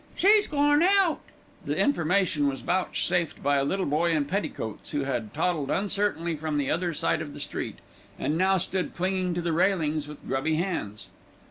[0.15, 1.19] "She's gorn out."
[1.63, 6.57] The information was vouchsafed by a little boy in petticoats, who had toddled uncertainly from
[6.57, 7.77] the other side of the street,
[8.17, 11.09] and now stood clinging to the railings with grubby hands.